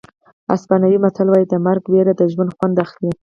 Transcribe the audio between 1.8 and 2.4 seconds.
وېره د